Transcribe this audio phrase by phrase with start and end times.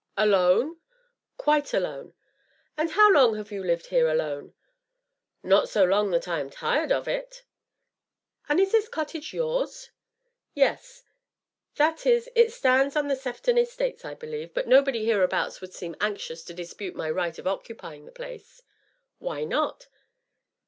[0.17, 0.77] "Alone?"
[1.37, 2.15] "Quite alone!"
[2.75, 4.55] "And how long have you lived here alone?"
[5.43, 7.43] "Not so long that I am tired of it."
[8.49, 9.91] "And is this cottage yours?"
[10.55, 11.03] "Yes
[11.75, 15.95] that is, it stands on the Sefton estates, I believe, but nobody hereabouts would seem
[16.01, 18.63] anxious to dispute my right of occupying the place."
[19.19, 19.87] "Why not?"